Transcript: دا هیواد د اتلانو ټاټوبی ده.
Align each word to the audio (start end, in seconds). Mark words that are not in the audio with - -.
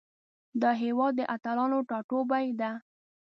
دا 0.61 0.71
هیواد 0.83 1.13
د 1.17 1.21
اتلانو 1.35 1.79
ټاټوبی 1.89 2.47
ده. 2.59 2.71